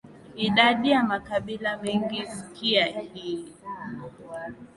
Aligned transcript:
Idadi 0.35 0.91
ya 0.91 1.03
makabila 1.03 1.77
mengi 1.77 2.25
Sikia 2.27 2.85
hii 2.85 3.47